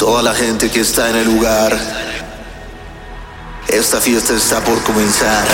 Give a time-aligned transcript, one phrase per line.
[0.00, 1.78] Toda la gente que está en el lugar.
[3.68, 5.44] Esta fiesta está por comenzar.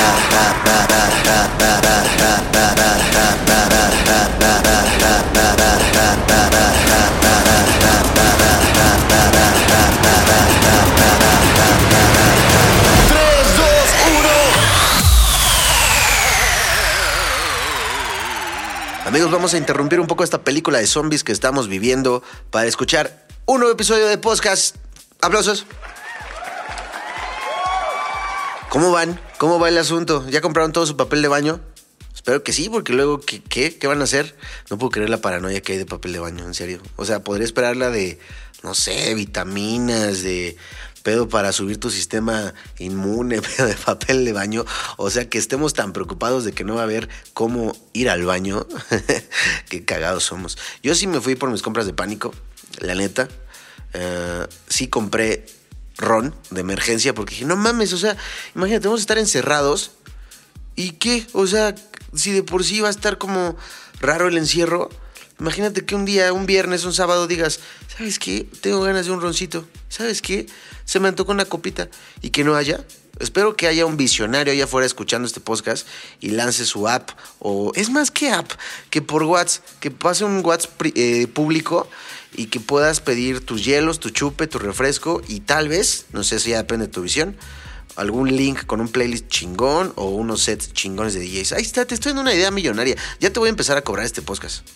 [19.07, 23.26] Amigos, vamos a interrumpir un poco esta película de zombies que estamos viviendo para escuchar
[23.49, 24.75] un nuevo episodio de podcast.
[25.21, 25.67] Aplausos.
[28.69, 29.21] ¿Cómo van?
[29.39, 30.29] ¿Cómo va el asunto?
[30.29, 31.61] ¿Ya compraron todo su papel de baño?
[32.13, 34.37] Espero que sí, porque luego, ¿qué, qué, qué van a hacer?
[34.69, 36.81] No puedo creer la paranoia que hay de papel de baño, en serio.
[36.97, 38.19] O sea, podría esperar la de,
[38.65, 40.57] no sé, vitaminas, de
[41.05, 44.65] pedo para subir tu sistema inmune, pedo de papel de baño.
[44.97, 48.25] O sea, que estemos tan preocupados de que no va a haber cómo ir al
[48.25, 48.67] baño.
[49.71, 50.59] Qué cagados somos.
[50.83, 52.35] Yo sí me fui por mis compras de pánico,
[52.81, 53.29] la neta.
[53.93, 55.47] Eh, sí compré
[55.97, 58.17] ron de emergencia porque dije, no mames, o sea,
[58.55, 59.93] imagínate, vamos a estar encerrados.
[60.75, 61.27] ¿Y qué?
[61.33, 61.75] O sea,
[62.15, 63.57] si de por sí va a estar como
[64.01, 64.91] raro el encierro,
[65.41, 67.61] imagínate que un día, un viernes, un sábado digas,
[67.97, 68.47] ¿sabes qué?
[68.61, 69.67] Tengo ganas de un roncito.
[69.89, 70.47] ¿Sabes qué?
[70.85, 71.89] Se me antojó una copita.
[72.21, 72.85] Y que no haya.
[73.19, 75.89] Espero que haya un visionario allá afuera escuchando este podcast
[76.21, 77.11] y lance su app.
[77.39, 78.51] O es más que app,
[78.91, 81.89] que por WhatsApp, que pase un WhatsApp eh, público
[82.35, 86.39] y que puedas pedir tus hielos, tu chupe, tu refresco y tal vez, no sé
[86.41, 87.37] si ya depende de tu visión,
[87.97, 91.53] algún link con un playlist chingón o unos sets chingones de DJs.
[91.53, 92.97] Ahí está, te estoy dando una idea millonaria.
[93.21, 94.67] Ya te voy a empezar a cobrar este podcast.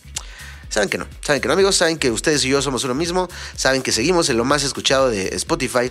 [0.69, 3.29] Saben que no, saben que no, amigos, saben que ustedes y yo somos uno mismo,
[3.57, 5.91] saben que seguimos en lo más escuchado de Spotify.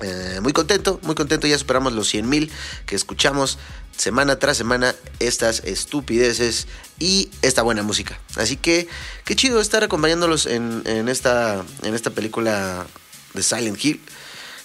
[0.00, 2.50] Eh, muy contento, muy contento, ya superamos los 100 mil
[2.86, 3.58] que escuchamos
[3.98, 6.66] semana tras semana estas estupideces
[6.98, 8.18] y esta buena música.
[8.36, 8.88] Así que
[9.24, 12.86] qué chido estar acompañándolos en, esta, en esta película
[13.34, 14.00] de Silent Hill,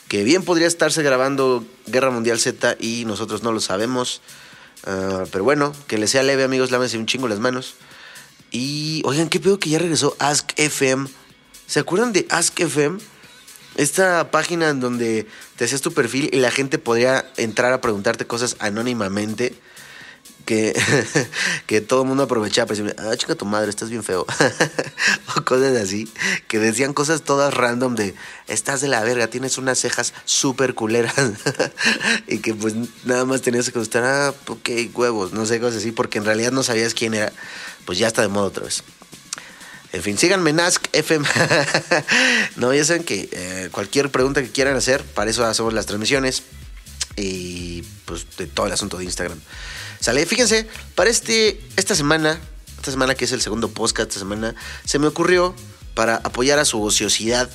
[0.08, 4.22] que bien podría estarse grabando Guerra Mundial Z y nosotros no lo sabemos.
[4.86, 7.76] Ah, pero bueno, que les sea leve amigos, lávense un chingo las manos.
[8.52, 11.08] Y oigan, qué pedo que ya regresó Ask FM.
[11.66, 13.00] ¿Se acuerdan de Ask FM?
[13.76, 18.28] Esta página en donde te hacías tu perfil y la gente podría entrar a preguntarte
[18.28, 19.54] cosas anónimamente.
[20.46, 20.78] Que,
[21.68, 24.26] que todo el mundo aprovechaba para decirme, ah, chica tu madre, estás bien feo.
[25.38, 26.12] o cosas así.
[26.50, 28.14] Que decían cosas todas random de,
[28.48, 31.14] estás de la verga, tienes unas cejas súper culeras.
[32.28, 35.94] y que pues nada más tenías que contestar, ah, ok, huevos, no sé, cosas así,
[35.94, 37.32] porque en realidad no sabías quién era.
[37.86, 38.84] Pues ya está de moda otra vez.
[39.94, 41.26] En fin, síganme en Ask FM.
[42.56, 46.42] no, ya saben que eh, cualquier pregunta que quieran hacer, para eso hacemos las transmisiones.
[47.16, 49.40] Y pues de todo el asunto de Instagram.
[50.00, 52.42] Sale, fíjense, para este, esta semana,
[52.76, 55.54] esta semana que es el segundo podcast, esta semana, se me ocurrió
[55.94, 57.48] para apoyar a su ociosidad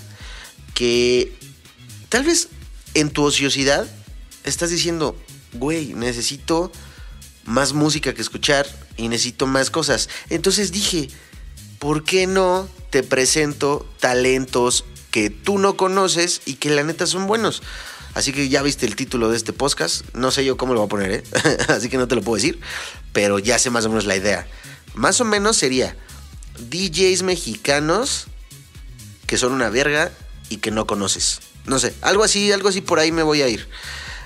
[0.75, 1.37] que
[2.09, 2.49] tal vez
[2.95, 3.85] en tu ociosidad
[4.45, 5.17] estás diciendo,
[5.55, 6.71] güey, necesito
[7.45, 8.65] más música que escuchar
[8.97, 10.09] y necesito más cosas.
[10.31, 11.09] Entonces dije,
[11.79, 17.27] ¿por qué no te presento talentos que tú no conoces y que la neta son
[17.27, 17.63] buenos?
[18.15, 20.05] Así que ya viste el título de este podcast.
[20.15, 21.23] No sé yo cómo lo voy a poner, ¿eh?
[21.69, 22.59] Así que no te lo puedo decir.
[23.13, 24.47] Pero ya sé más o menos la idea.
[24.95, 25.97] Más o menos sería
[26.59, 28.27] DJs mexicanos
[29.27, 30.11] que son una verga
[30.49, 31.41] y que no conoces.
[31.67, 33.69] No sé, algo así, algo así por ahí me voy a ir.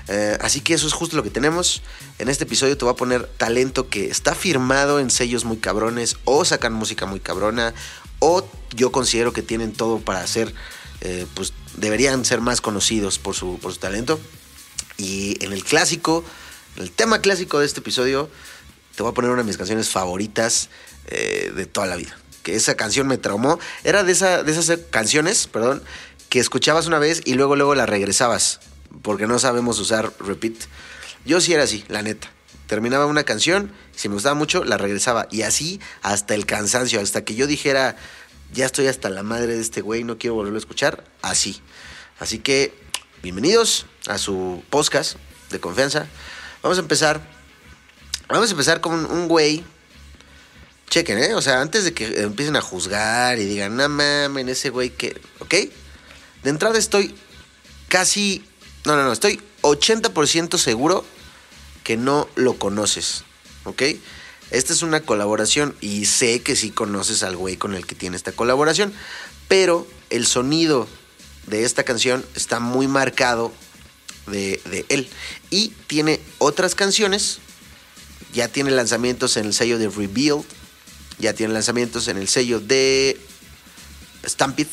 [0.07, 1.81] Eh, así que eso es justo lo que tenemos.
[2.19, 6.17] En este episodio te voy a poner talento que está firmado en sellos muy cabrones
[6.25, 7.73] o sacan música muy cabrona
[8.19, 10.53] o yo considero que tienen todo para hacer,
[11.01, 14.19] eh, pues deberían ser más conocidos por su, por su talento.
[14.97, 16.23] Y en el clásico,
[16.77, 18.29] en el tema clásico de este episodio,
[18.95, 20.69] te voy a poner una de mis canciones favoritas
[21.07, 22.17] eh, de toda la vida.
[22.43, 23.59] Que esa canción me traumó.
[23.83, 25.83] Era de, esa, de esas canciones, perdón,
[26.29, 28.59] que escuchabas una vez y luego, luego la regresabas.
[29.01, 30.55] Porque no sabemos usar repeat.
[31.25, 32.29] Yo sí era así, la neta.
[32.67, 35.27] Terminaba una canción, si me gustaba mucho, la regresaba.
[35.31, 37.97] Y así hasta el cansancio, hasta que yo dijera,
[38.53, 41.03] ya estoy hasta la madre de este güey, no quiero volverlo a escuchar.
[41.21, 41.61] Así.
[42.19, 42.73] Así que,
[43.21, 45.17] bienvenidos a su podcast
[45.49, 46.07] de confianza.
[46.61, 47.21] Vamos a empezar.
[48.29, 49.63] Vamos a empezar con un güey.
[50.89, 51.33] Chequen, ¿eh?
[51.33, 55.19] O sea, antes de que empiecen a juzgar y digan, no mames, ese güey que.
[55.39, 55.55] ¿Ok?
[56.43, 57.15] De entrada estoy
[57.87, 58.45] casi,
[58.85, 61.05] no, no, no, estoy 80% seguro
[61.83, 63.23] que no lo conoces,
[63.63, 63.83] ¿ok?
[64.51, 68.17] Esta es una colaboración y sé que sí conoces al güey con el que tiene
[68.17, 68.93] esta colaboración,
[69.47, 70.87] pero el sonido
[71.47, 73.51] de esta canción está muy marcado
[74.27, 75.09] de, él.
[75.49, 77.39] Y tiene otras canciones,
[78.33, 80.45] ya tiene lanzamientos en el sello de Revealed,
[81.19, 83.19] ya tiene lanzamientos en el sello de
[84.25, 84.69] Stampede,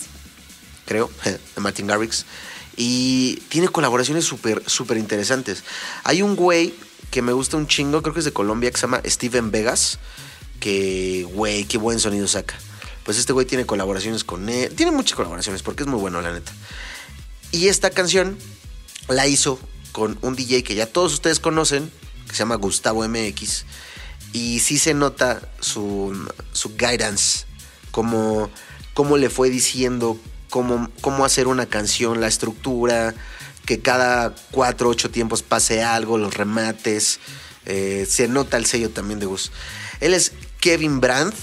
[0.87, 2.25] creo, de Martin Garrix.
[2.82, 5.65] Y tiene colaboraciones súper, interesantes.
[6.03, 6.73] Hay un güey
[7.11, 9.99] que me gusta un chingo, creo que es de Colombia, que se llama Steven Vegas.
[10.61, 12.55] Que, güey, qué buen sonido saca.
[13.05, 14.75] Pues este güey tiene colaboraciones con él.
[14.75, 16.53] Tiene muchas colaboraciones porque es muy bueno, la neta.
[17.53, 18.38] Y esta canción
[19.09, 19.61] la hizo
[19.93, 21.93] con un DJ que ya todos ustedes conocen,
[22.29, 23.67] que se llama Gustavo MX.
[24.33, 26.17] Y sí se nota su,
[26.55, 27.44] su guidance,
[27.91, 28.49] como,
[28.94, 30.19] cómo le fue diciendo
[30.50, 33.14] cómo, hacer una canción, la estructura,
[33.64, 37.20] que cada cuatro ocho tiempos pase algo, los remates.
[37.67, 39.52] eh, se nota el sello también de Gus.
[40.00, 41.35] Él es Kevin Brandt,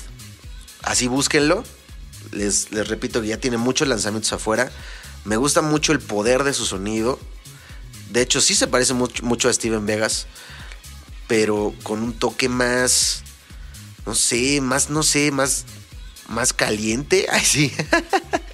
[0.83, 1.63] así búsquenlo.
[2.31, 4.69] Les, les repito que ya tiene muchos lanzamientos afuera.
[5.23, 7.19] Me gusta mucho el poder de su sonido.
[8.11, 10.27] De hecho, sí se parece mucho, mucho a Steven Vegas,
[11.27, 13.23] pero con un toque más,
[14.05, 15.65] no sé, más, no sé, más,
[16.29, 17.27] más caliente.
[17.31, 17.71] Ay, sí.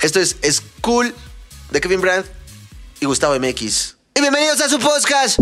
[0.00, 1.14] Esto es, Cool
[1.70, 2.26] de Kevin Brandt
[3.00, 3.96] y Gustavo MX.
[4.14, 5.38] Y bienvenidos a su podcast.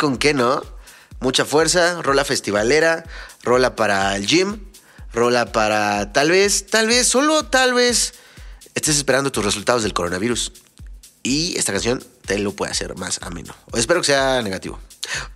[0.00, 0.62] Con qué, no?
[1.20, 3.04] Mucha fuerza, rola festivalera,
[3.42, 4.58] rola para el gym,
[5.12, 8.14] rola para tal vez, tal vez, solo tal vez
[8.74, 10.52] estés esperando tus resultados del coronavirus.
[11.22, 13.54] Y esta canción te lo puede hacer más ameno.
[13.72, 14.80] O espero que sea negativo.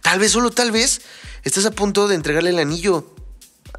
[0.00, 1.02] Tal vez, solo tal vez,
[1.42, 3.14] estás a punto de entregarle el anillo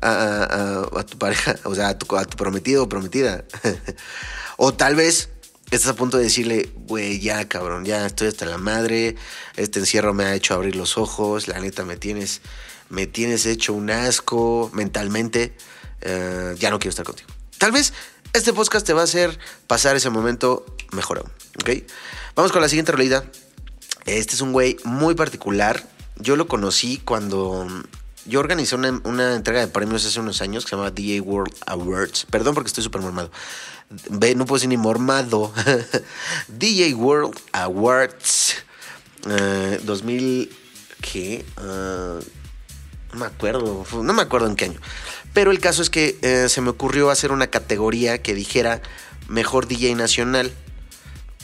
[0.03, 3.43] a, tu pareja, o sea, a tu, a tu prometido o prometida.
[4.57, 5.29] o tal vez
[5.71, 9.15] estás a punto de decirle, güey, ya cabrón, ya estoy hasta la madre,
[9.55, 12.41] este encierro me ha hecho abrir los ojos, la neta me tienes,
[12.89, 15.55] me tienes hecho un asco mentalmente,
[16.01, 17.29] eh, ya no quiero estar contigo.
[17.57, 17.93] Tal vez
[18.33, 21.31] este podcast te va a hacer pasar ese momento mejor aún,
[21.61, 21.83] ¿ok?
[22.35, 23.25] Vamos con la siguiente realidad.
[24.05, 25.87] Este es un güey muy particular.
[26.17, 27.67] Yo lo conocí cuando
[28.25, 32.25] yo organizé una, entrega de premios hace unos años que se llama DJ World Awards.
[32.29, 33.31] Perdón porque estoy súper mormado.
[33.89, 35.53] No puedo decir ni mormado.
[36.47, 38.55] DJ World Awards
[39.29, 40.49] eh, 2000,
[41.01, 41.45] ¿qué?
[41.57, 42.19] Ah,
[43.13, 44.79] no me acuerdo, no me acuerdo en qué año.
[45.33, 48.81] Pero el caso es que eh, se me ocurrió hacer una categoría que dijera
[49.27, 50.51] mejor DJ nacional.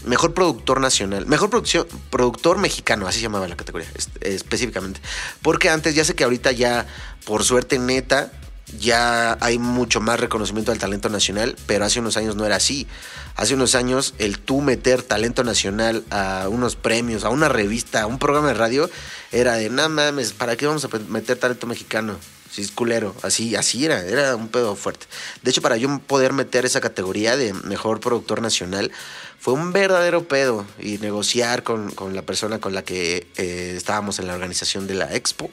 [0.03, 4.99] Mejor productor nacional, mejor producción, productor mexicano, así se llamaba la categoría es- específicamente.
[5.43, 6.87] Porque antes, ya sé que ahorita ya,
[7.23, 8.31] por suerte neta,
[8.79, 12.87] ya hay mucho más reconocimiento del talento nacional, pero hace unos años no era así.
[13.35, 18.05] Hace unos años el tú meter talento nacional a unos premios, a una revista, a
[18.07, 18.89] un programa de radio,
[19.31, 22.17] era de, no mames, ¿para qué vamos a meter talento mexicano?
[22.51, 25.05] Si es culero, así, así era, era un pedo fuerte.
[25.41, 28.91] De hecho, para yo poder meter esa categoría de mejor productor nacional,
[29.39, 34.19] fue un verdadero pedo y negociar con, con la persona con la que eh, estábamos
[34.19, 35.49] en la organización de la expo,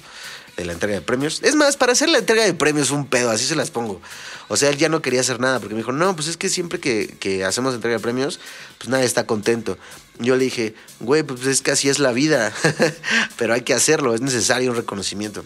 [0.58, 1.40] de la entrega de premios.
[1.44, 4.02] Es más, para hacer la entrega de premios un pedo, así se las pongo.
[4.48, 6.48] O sea, él ya no quería hacer nada porque me dijo, no, pues es que
[6.48, 8.40] siempre que, hacemos entrega de premios,
[8.76, 9.78] pues nadie está contento.
[10.18, 12.52] Yo le dije, güey, pues es que así es la vida,
[13.38, 15.44] pero hay que hacerlo, es necesario un reconocimiento.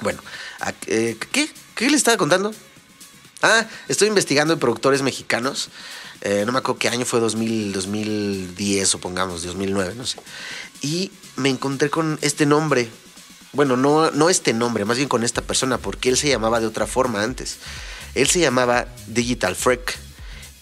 [0.00, 0.22] Bueno,
[0.60, 1.50] ¿a- eh, ¿qué?
[1.74, 2.54] ¿Qué le estaba contando?
[3.42, 5.68] Ah, estoy investigando en productores mexicanos.
[6.22, 10.18] Eh, no me acuerdo qué año fue, 2000, 2010 o pongamos, 2009, no sé.
[10.80, 12.88] Y me encontré con este nombre.
[13.52, 16.66] Bueno, no, no este nombre, más bien con esta persona, porque él se llamaba de
[16.66, 17.58] otra forma antes.
[18.14, 19.98] Él se llamaba Digital Freak.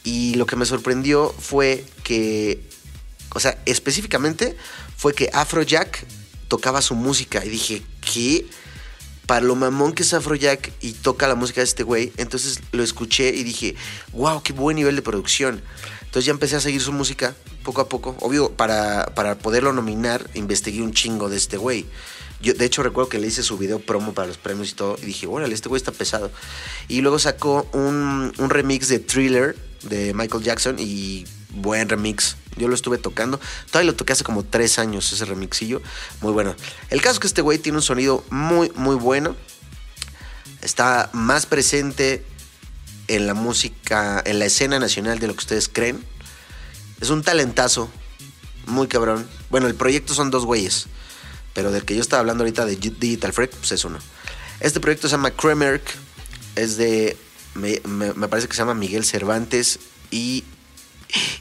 [0.04, 2.62] Y lo que me sorprendió fue que,
[3.34, 4.56] o sea, específicamente
[4.96, 6.06] fue que Afrojack
[6.48, 7.44] tocaba su música.
[7.44, 8.46] Y dije, ¿qué?
[9.26, 12.82] para lo mamón que es Afrojack y toca la música de este güey, entonces lo
[12.82, 13.74] escuché y dije,
[14.12, 15.62] wow, qué buen nivel de producción.
[16.02, 18.16] Entonces ya empecé a seguir su música poco a poco.
[18.20, 21.86] Obvio, para, para poderlo nominar, investigué un chingo de este güey.
[22.40, 24.96] Yo, de hecho, recuerdo que le hice su video promo para los premios y todo.
[25.02, 26.30] Y dije, órale, este güey está pesado.
[26.88, 32.36] Y luego sacó un, un remix de Thriller de Michael Jackson y buen remix.
[32.56, 33.40] Yo lo estuve tocando.
[33.70, 35.82] Todavía lo toqué hace como tres años, ese remixillo.
[36.20, 36.54] Muy bueno.
[36.90, 39.36] El caso es que este güey tiene un sonido muy, muy bueno.
[40.62, 42.24] Está más presente
[43.08, 46.02] en la música, en la escena nacional de lo que ustedes creen.
[47.00, 47.90] Es un talentazo,
[48.66, 49.28] muy cabrón.
[49.50, 50.86] Bueno, el proyecto son dos güeyes,
[51.56, 53.98] pero del que yo estaba hablando ahorita de Digital Freak, pues es uno.
[54.60, 55.82] Este proyecto se llama Kremerk,
[56.54, 57.16] es de,
[57.54, 59.78] me, me- parece que se llama Miguel Cervantes
[60.10, 60.44] y,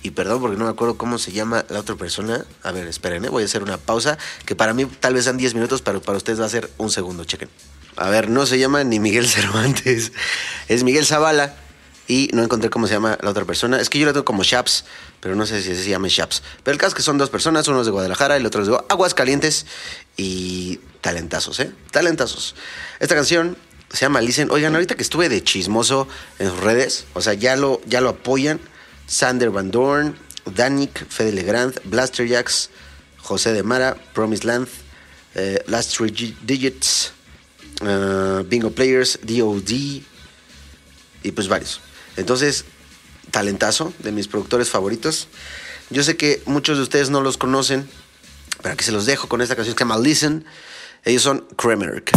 [0.03, 2.45] y perdón porque no me acuerdo cómo se llama la otra persona.
[2.63, 3.29] A ver, esperen, ¿eh?
[3.29, 6.17] voy a hacer una pausa, que para mí tal vez sean 10 minutos, pero para
[6.17, 7.49] ustedes va a ser un segundo, chequen.
[7.97, 10.13] A ver, no se llama ni Miguel Cervantes,
[10.69, 11.57] es Miguel Zavala.
[12.07, 13.79] Y no encontré cómo se llama la otra persona.
[13.81, 14.85] Es que yo la tengo como Shaps,
[15.21, 16.43] pero no sé si se llama Shaps.
[16.63, 18.61] Pero el caso es que son dos personas, uno es de Guadalajara y el otro
[18.61, 19.65] es de Aguascalientes.
[20.17, 21.71] Y talentazos, ¿eh?
[21.91, 22.55] Talentazos.
[22.99, 23.57] Esta canción
[23.91, 24.51] se llama Listen.
[24.51, 26.07] Oigan, ahorita que estuve de chismoso
[26.37, 28.59] en sus redes, o sea, ya lo, ya lo apoyan.
[29.07, 32.69] Sander Van Dorn, Danik, Fede Legrand, Blaster Jacks,
[33.17, 34.67] José de Mara, Promise Land,
[35.35, 37.11] eh, Last Three Gi- Digits,
[37.81, 41.81] eh, Bingo Players, DOD y pues varios.
[42.17, 42.65] Entonces,
[43.31, 45.27] talentazo de mis productores favoritos.
[45.89, 47.87] Yo sé que muchos de ustedes no los conocen,
[48.61, 50.45] pero que se los dejo con esta canción que se llama Listen.
[51.03, 52.11] Ellos son Kremerk.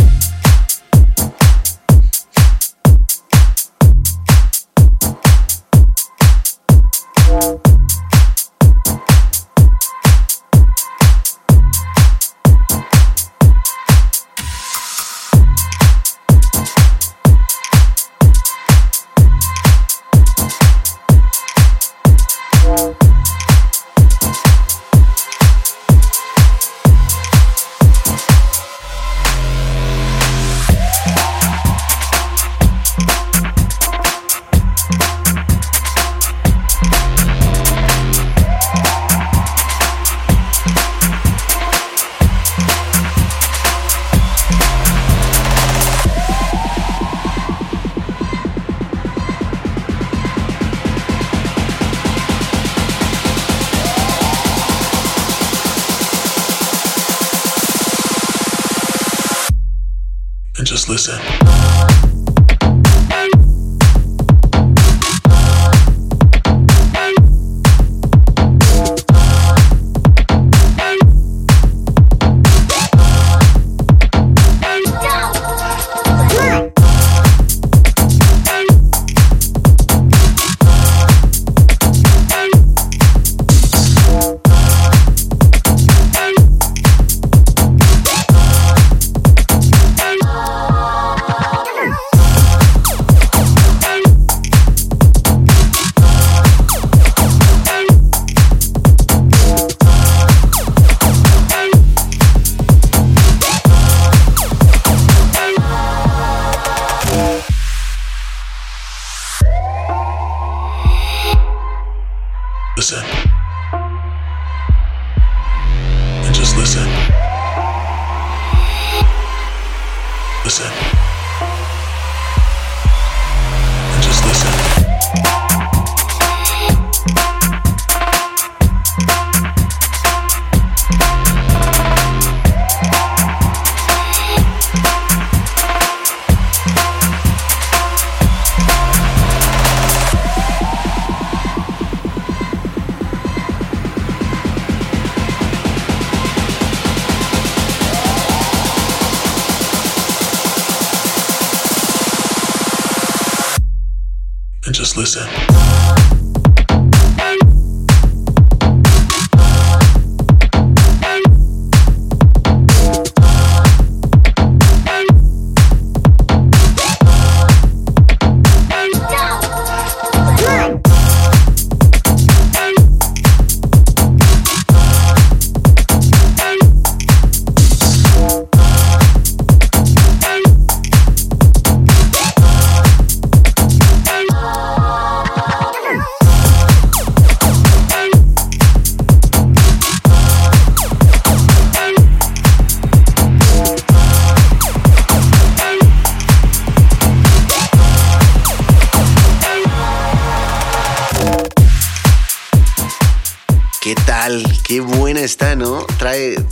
[154.98, 155.47] Listen.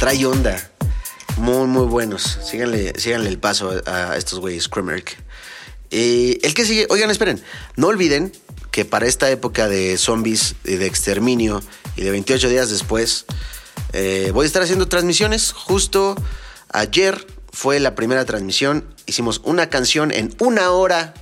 [0.06, 0.70] Trae, onda.
[1.36, 2.38] Muy, muy buenos.
[2.44, 5.16] Síganle, síganle el paso a, estos güeyes, Kremerk.
[5.90, 7.42] Eh, el que sigue, oigan, esperen,
[7.74, 8.30] no olviden
[8.70, 11.60] que para esta época de zombies y de exterminio
[11.96, 13.24] y de 28 días después,
[13.94, 15.50] eh, voy a estar haciendo transmisiones.
[15.50, 16.14] Justo
[16.68, 18.84] ayer fue la primera transmisión.
[19.06, 21.14] Hicimos una canción en una hora.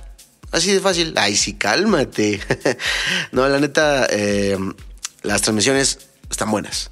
[0.51, 1.15] Así de fácil.
[1.17, 2.39] Ay, sí, cálmate.
[3.31, 4.59] no, la neta, eh,
[5.23, 6.91] las transmisiones están buenas.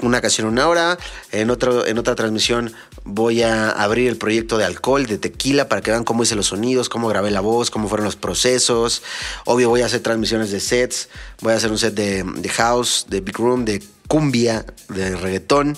[0.00, 0.96] Una canción una hora.
[1.32, 2.72] En, otro, en otra transmisión
[3.04, 6.46] voy a abrir el proyecto de alcohol, de tequila, para que vean cómo hice los
[6.46, 9.02] sonidos, cómo grabé la voz, cómo fueron los procesos.
[9.44, 11.08] Obvio, voy a hacer transmisiones de sets.
[11.40, 15.76] Voy a hacer un set de, de house, de big room, de cumbia, de reggaetón,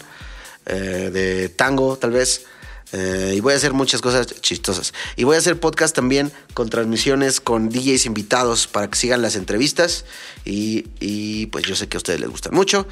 [0.66, 2.46] eh, de tango, tal vez.
[2.92, 4.92] Eh, y voy a hacer muchas cosas chistosas.
[5.16, 9.36] Y voy a hacer podcast también con transmisiones con DJs invitados para que sigan las
[9.36, 10.04] entrevistas.
[10.44, 12.86] Y, y, pues yo sé que a ustedes les gustan mucho.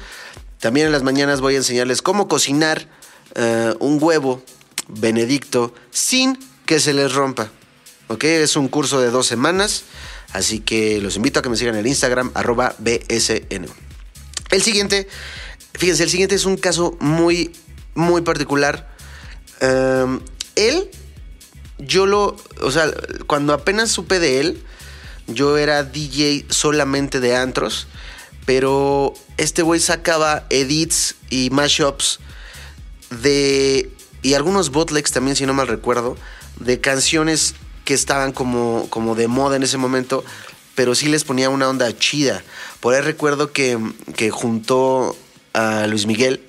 [0.59, 2.87] También en las mañanas voy a enseñarles cómo cocinar
[3.35, 4.43] eh, un huevo
[4.87, 7.49] benedicto sin que se les rompa.
[8.07, 8.23] ¿Ok?
[8.25, 9.83] Es un curso de dos semanas.
[10.33, 13.67] Así que los invito a que me sigan en el Instagram, arroba BSN.
[14.51, 15.07] El siguiente,
[15.73, 17.51] fíjense, el siguiente es un caso muy,
[17.95, 18.89] muy particular.
[19.61, 20.19] Um,
[20.55, 20.89] él,
[21.77, 22.91] yo lo, o sea,
[23.27, 24.63] cuando apenas supe de él,
[25.27, 27.87] yo era DJ solamente de antros,
[28.49, 32.19] pero este güey sacaba edits y mashups
[33.21, 33.91] de,
[34.23, 36.17] y algunos bootlegs también, si no mal recuerdo,
[36.59, 37.53] de canciones
[37.85, 40.25] que estaban como, como de moda en ese momento,
[40.73, 42.41] pero sí les ponía una onda chida.
[42.79, 43.77] Por ahí recuerdo que,
[44.15, 45.15] que juntó
[45.53, 46.41] a Luis Miguel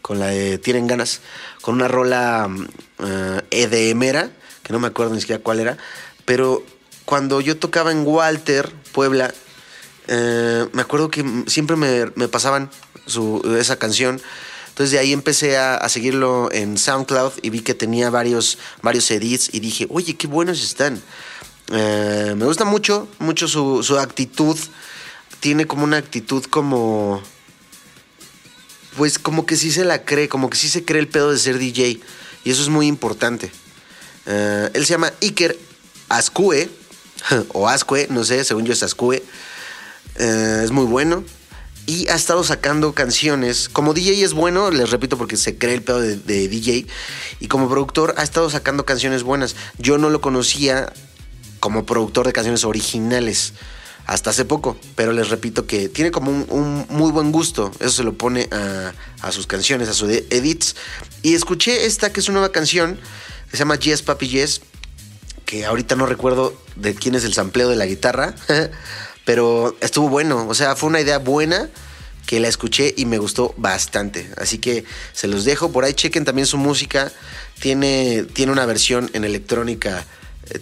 [0.00, 1.22] con la de Tienen ganas,
[1.60, 4.30] con una rola uh, EDMera,
[4.62, 5.76] que no me acuerdo ni siquiera cuál era,
[6.24, 6.62] pero
[7.04, 9.34] cuando yo tocaba en Walter, Puebla,
[10.08, 12.70] uh, me acuerdo que siempre me, pasaban
[13.06, 14.20] su, esa canción.
[14.68, 19.50] Entonces de ahí empecé a, seguirlo en SoundCloud y vi que tenía varios, varios edits
[19.52, 21.02] y dije, oye, qué buenos están.
[21.70, 24.56] Uh, me gusta mucho, mucho su, su actitud.
[25.40, 27.22] Tiene como una actitud como
[28.96, 31.38] pues como que sí se la cree, como que sí se cree el pedo de
[31.38, 32.00] ser DJ.
[32.44, 33.50] Y eso es muy importante.
[34.26, 35.56] Uh, él se llama Iker
[36.08, 36.68] Ascue,
[37.52, 39.22] o Ascue, no sé, según yo es Ascue.
[40.18, 41.24] Uh, es muy bueno.
[41.86, 43.68] Y ha estado sacando canciones.
[43.68, 46.86] Como DJ es bueno, les repito, porque se cree el pedo de, DJ.
[47.40, 49.56] Y como productor ha estado sacando canciones buenas.
[49.78, 50.92] Yo no lo conocía
[51.60, 53.54] como productor de canciones originales
[54.04, 58.04] hasta hace poco, pero les repito que tiene como un, muy buen gusto, eso se
[58.04, 60.76] lo pone a, sus canciones, a sus edits.
[61.22, 62.98] Y escuché esta que es una nueva canción
[63.50, 64.60] se llama Yes Papi Yes,
[65.44, 68.34] que ahorita no recuerdo de quién es el sampleo de la guitarra,
[69.28, 71.68] pero estuvo bueno, o sea, fue una idea buena
[72.24, 74.30] que la escuché y me gustó bastante.
[74.38, 77.12] Así que se los dejo por ahí, chequen también su música,
[77.60, 80.06] tiene, tiene una versión en electrónica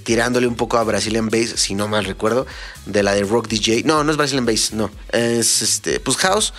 [0.02, 2.44] tirándole un poco a Brazilian Bass, si no mal recuerdo,
[2.86, 3.84] de la de Rock DJ.
[3.84, 4.90] No, no es Brazilian Bass, no.
[5.12, 6.52] Es este, pues House,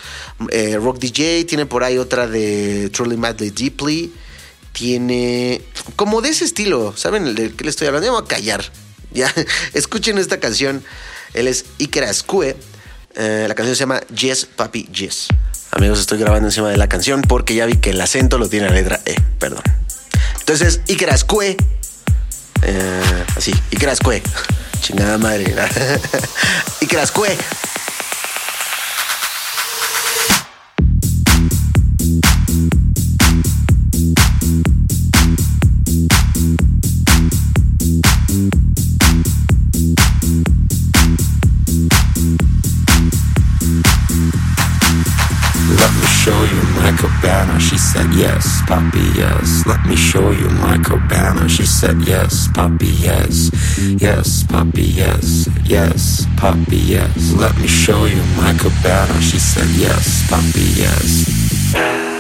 [0.52, 4.13] eh, Rock DJ, tiene por ahí otra de Truly Madly Deeply.
[4.72, 5.62] Tiene
[5.98, 8.08] como de ese estilo, ¿saben de qué le estoy hablando?
[8.08, 8.63] Me voy a callar.
[9.12, 9.34] Ya,
[9.74, 10.86] escuchen esta canción.
[11.38, 12.58] Él es Iker Ascue.
[13.15, 15.28] Eh, la canción se llama Yes Papi Yes.
[15.71, 18.67] Amigos, estoy grabando encima de la canción porque ya vi que el acento lo tiene
[18.67, 19.62] la letra E, perdón.
[20.39, 21.56] Entonces, Ikerascue.
[22.63, 24.23] Eh, así, Ikerascue.
[24.82, 25.54] Chingada madre.
[26.82, 27.30] Ikerascue.
[27.30, 27.77] Let
[47.98, 49.66] said, Yes, Poppy, yes.
[49.66, 51.50] Let me show you my cabana.
[51.50, 53.50] She said, Yes, Poppy, yes.
[54.00, 55.50] Yes, Poppy, yes.
[55.66, 57.34] Yes, Poppy, yes.
[57.34, 59.20] Let me show you my cabana.
[59.22, 61.74] She said, Yes, Poppy, yes.
[61.74, 62.16] Yes,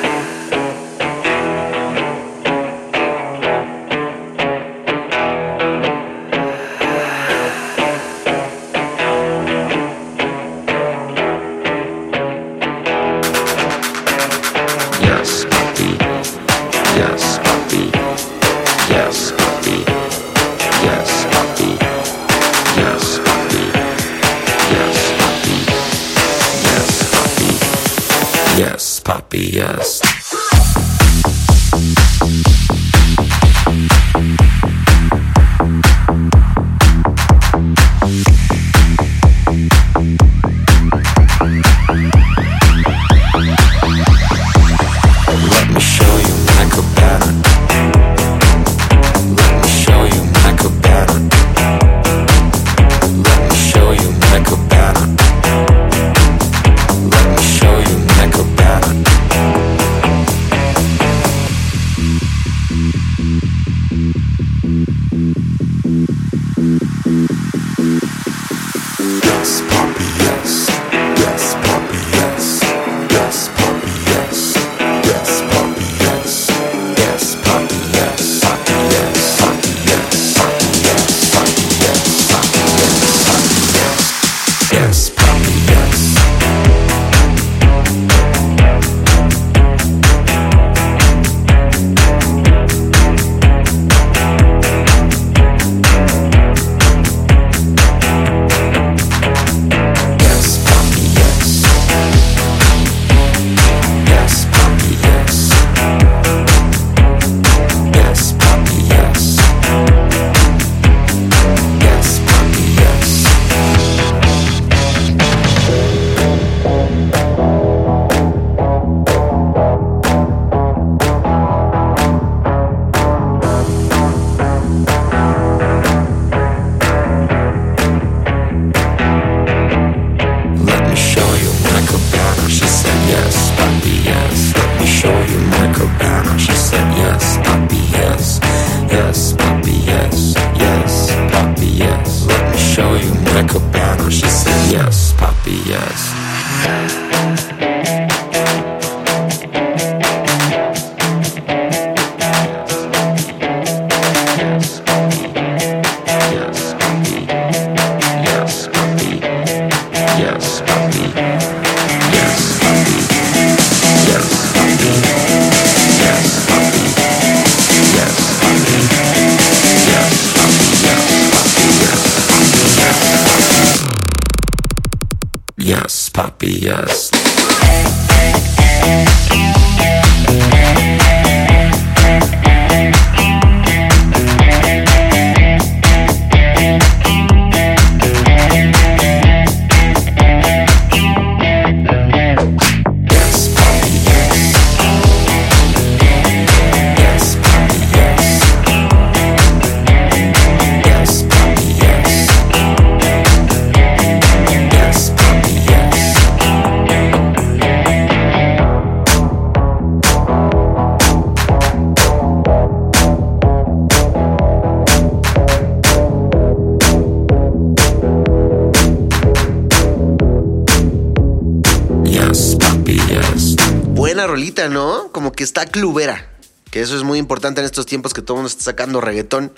[224.69, 225.11] ¿no?
[225.11, 226.31] Como que está clubera.
[226.71, 229.53] Que eso es muy importante en estos tiempos que todo el mundo está sacando reggaetón.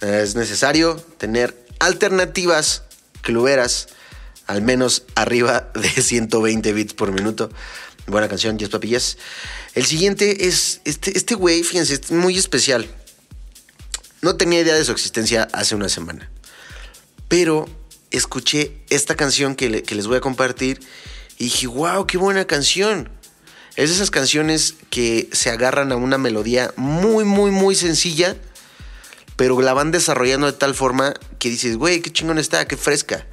[0.00, 2.84] Eh, es necesario tener alternativas
[3.22, 3.88] cluberas,
[4.46, 7.50] al menos arriba de 120 bits por minuto.
[8.06, 9.18] Buena canción, Yes Papi Yes.
[9.74, 12.88] El siguiente es este, este güey, fíjense, es muy especial.
[14.22, 16.30] No tenía idea de su existencia hace una semana.
[17.28, 17.66] Pero
[18.10, 20.80] escuché esta canción que, que les voy a compartir
[21.38, 23.10] Y dije, wow, qué buena canción.
[23.78, 28.36] Es de esas canciones que se agarran a una melodía muy, muy, muy sencilla,
[29.36, 33.24] pero la van desarrollando de tal forma que dices, güey, qué chingón está, qué fresca.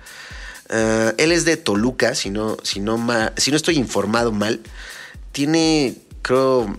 [0.70, 2.96] Ah, él es de Toluca, si no, si, no
[3.38, 4.62] si no estoy informado mal.
[5.32, 6.78] Tiene, creo,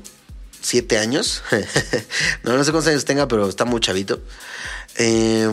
[0.60, 1.42] siete años.
[2.44, 4.20] no, no sé cuántos años tenga, pero está muy chavito.
[4.94, 5.50] Eh,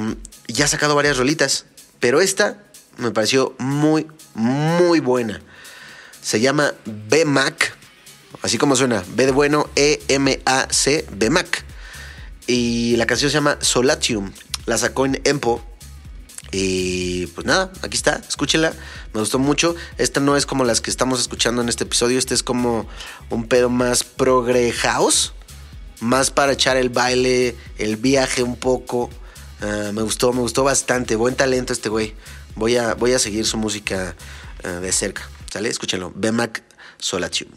[0.48, 1.66] ya ha sacado varias rolitas,
[2.00, 2.62] pero esta
[2.98, 5.42] me pareció muy, muy buena.
[6.22, 7.76] Se llama B-Mac,
[8.44, 11.66] así como suena, B de bueno, E-M-A-C, B-Mac.
[12.46, 14.32] Y la canción se llama Solatium.
[14.66, 15.64] La sacó en Empo.
[16.52, 18.74] Y pues nada, aquí está, escúchela.
[19.14, 19.76] Me gustó mucho.
[19.98, 22.20] Esta no es como las que estamos escuchando en este episodio.
[22.20, 22.88] Este es como
[23.30, 25.34] un pedo más progre house.
[26.00, 29.10] Más para echar el baile, el viaje un poco.
[29.62, 31.16] Ah, me gustó, me gustó bastante.
[31.16, 32.14] Buen talento este güey.
[32.56, 34.16] Voy a, voy a seguir su música
[34.64, 35.28] ah, de cerca.
[35.52, 35.70] ¿Sale?
[35.70, 36.12] Escúchenlo.
[36.14, 36.62] Bemac
[37.00, 37.50] Solatium.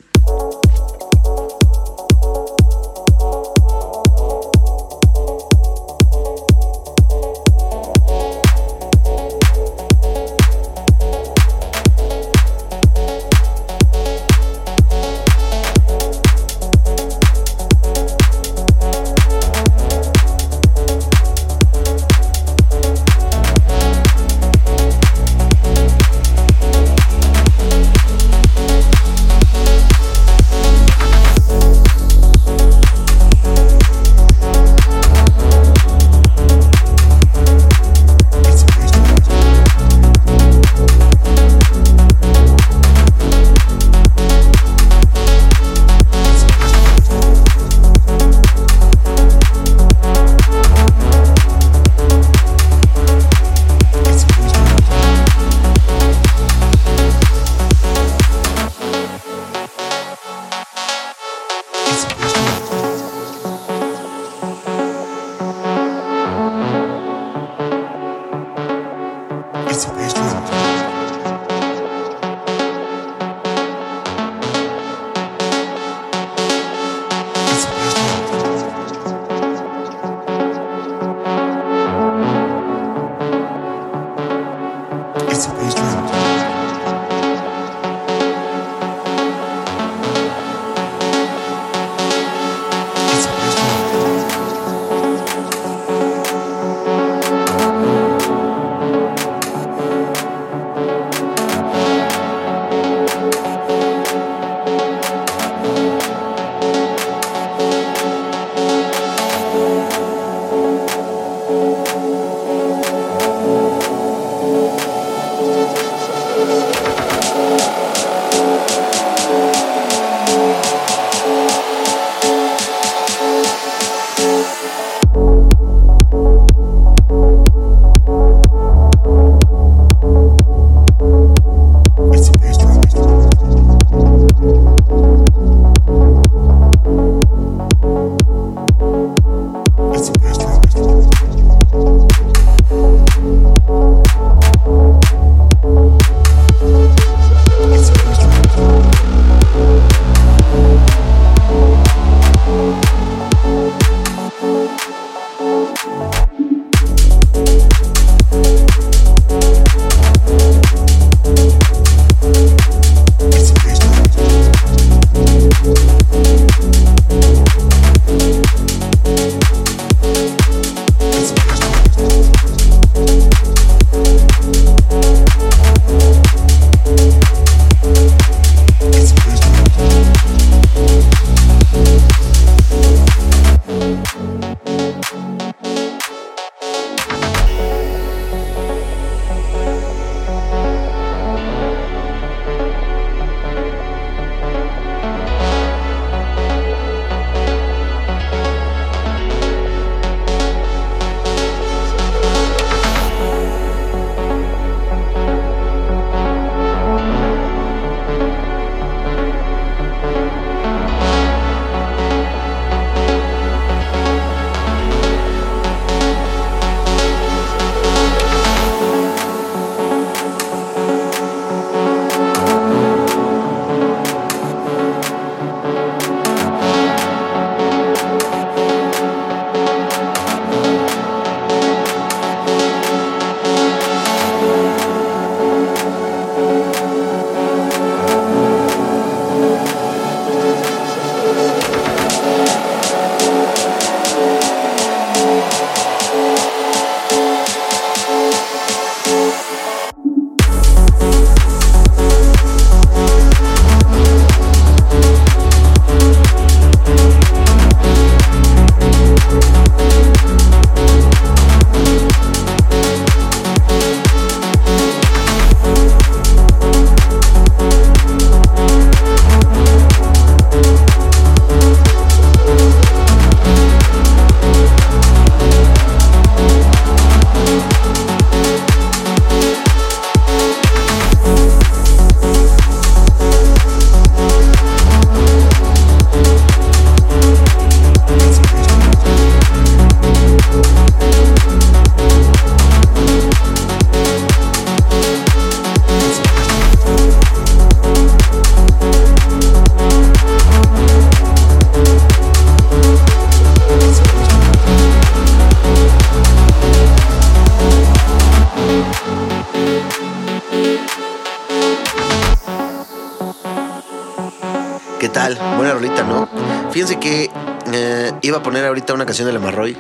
[316.76, 317.30] Fíjense que
[317.72, 319.74] eh, iba a poner ahorita una canción de la Marroy,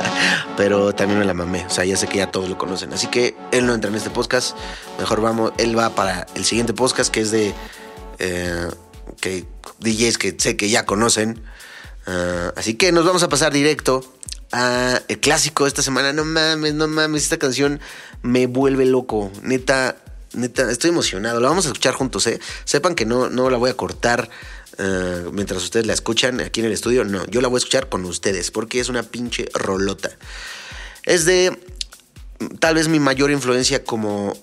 [0.56, 1.66] pero también me la mamé.
[1.66, 2.90] O sea, ya sé que ya todos lo conocen.
[2.94, 4.56] Así que él no entra en este podcast.
[4.98, 7.52] Mejor vamos, él va para el siguiente podcast que es de
[8.18, 8.66] eh,
[9.20, 9.44] que
[9.80, 11.38] DJs que sé que ya conocen.
[12.06, 14.02] Ah, así que nos vamos a pasar directo
[14.50, 16.14] a el clásico de esta semana.
[16.14, 17.78] No mames, no mames, esta canción
[18.22, 19.30] me vuelve loco.
[19.42, 19.96] Neta,
[20.32, 21.40] neta, estoy emocionado.
[21.40, 22.40] La vamos a escuchar juntos, ¿eh?
[22.64, 24.30] Sepan que no, no la voy a cortar
[24.78, 27.04] ah, mientras ustedes la escuchan aquí en el estudio.
[27.04, 30.10] No, yo la voy a escuchar con ustedes porque es una pinche rolota.
[31.04, 31.58] Es de
[32.60, 34.36] tal vez mi mayor influencia como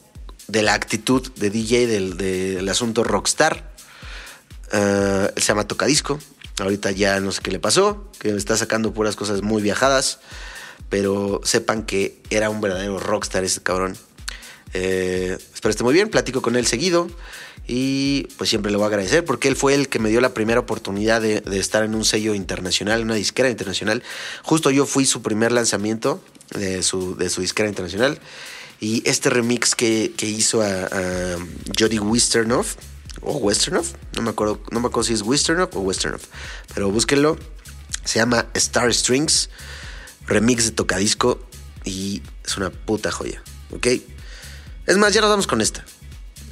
[0.47, 3.71] de la actitud de DJ del, asunto rockstar.
[4.71, 6.19] Él se llama Tocadisco.
[6.59, 10.19] Ahorita ya no sé qué le pasó, que está sacando puras cosas muy viajadas,
[10.89, 13.97] pero sepan que era un verdadero rockstar ese cabrón.
[14.73, 17.09] Eh, espero esté muy bien, platico con él seguido
[17.67, 20.33] y pues siempre le voy a agradecer porque él fue el que me dio la
[20.33, 24.03] primera oportunidad de, estar en un sello internacional, una disquera internacional.
[24.43, 28.19] Justo yo fui su primer lanzamiento de su, de su disquera internacional
[28.79, 31.37] y este remix que, que hizo a, a
[31.77, 32.75] Jody Wisternoff
[33.21, 36.25] o Westernoff, no me acuerdo, no me acuerdo si es Westernoff o Westernoff,
[36.73, 37.37] pero búsquenlo.
[38.03, 39.49] Se llama Star Strings,
[40.27, 41.39] remix de tocadisco
[41.83, 43.87] y es una puta joya, ¿ok?
[44.85, 45.83] Es más, ya nos vamos con esta.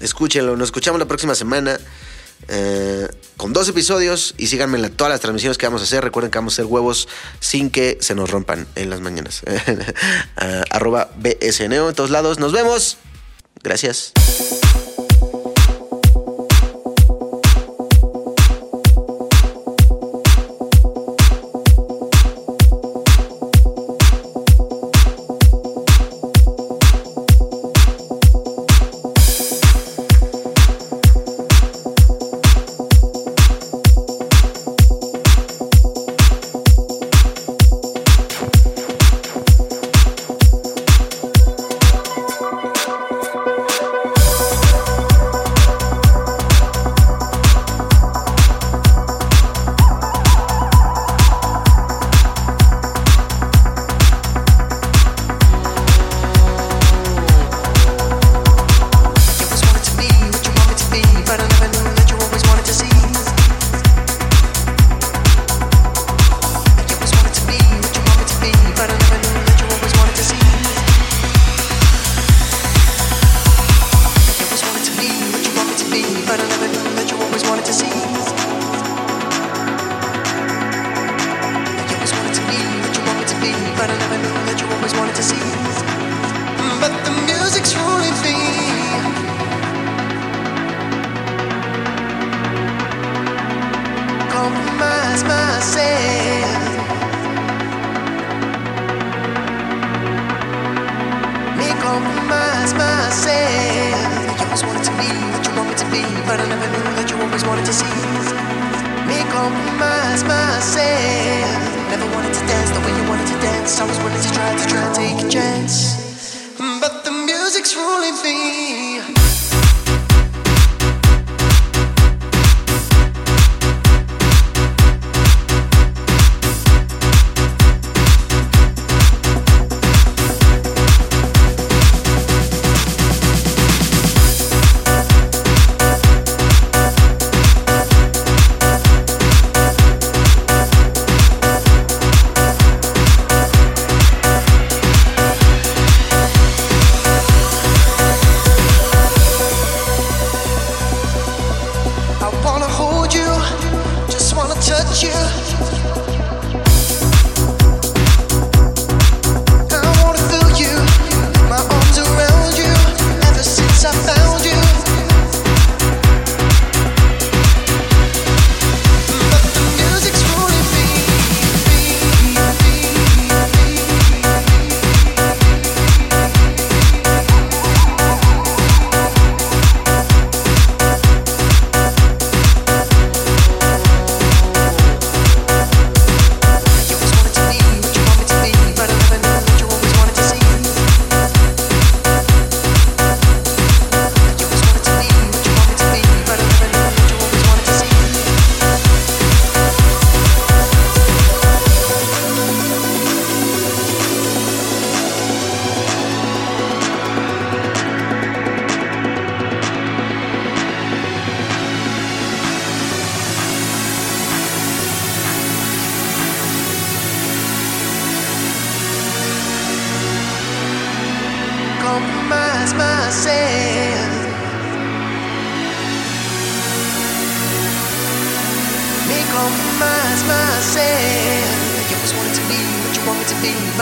[0.04, 1.80] Escúchenlo, nos escuchamos la próxima semana
[2.50, 6.04] eh, con dos episodios y síganme en todas las transmisiones que vamos a hacer.
[6.04, 7.08] Recuerden que vamos a hacer huevos
[7.40, 9.44] sin que se nos rompan en las mañanas.
[10.70, 12.40] Arroba BSNO en todos lados.
[12.40, 12.98] Nos vemos.
[13.64, 14.12] Gracias.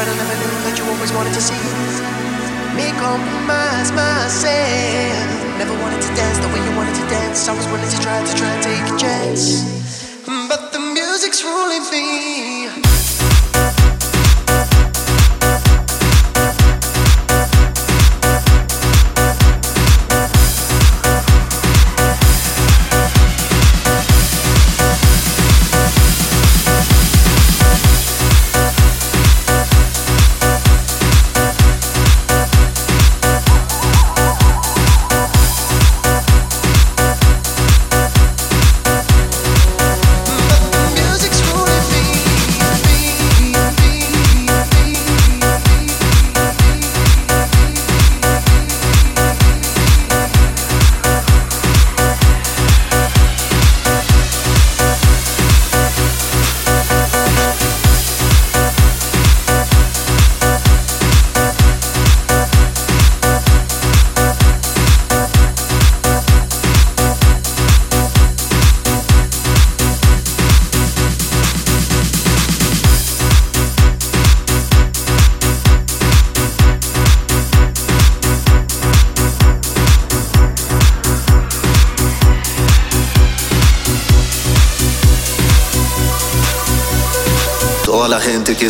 [0.02, 1.62] But I never knew that you always wanted to see.
[2.74, 5.30] Me compromise myself.
[5.62, 7.48] Never wanted to dance the way you wanted to dance.
[7.48, 11.86] I was willing to try to try and take a chance, but the music's ruling
[11.94, 12.41] me.